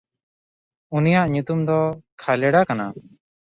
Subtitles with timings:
[0.95, 1.79] ᱩᱱᱤᱭᱟᱜ ᱧᱩᱛᱩᱢ ᱫᱚ
[2.21, 2.85] ᱠᱷᱟᱞᱮᱰᱟ ᱠᱟᱱᱟ᱾